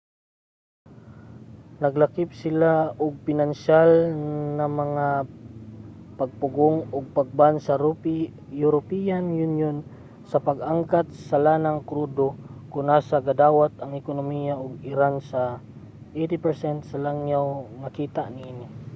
[1.81, 3.91] naglakip sila ug pinansyal
[4.57, 5.07] na mga
[6.19, 7.75] pagpugong og pag-ban sa
[8.65, 9.75] european union
[10.31, 12.27] sa pag-angkat sa lanang krudo
[12.71, 15.41] kon asa gadawat ang ekonomiya sa iran sa
[16.21, 17.45] 80% sa langyaw
[17.81, 18.65] nga kita niini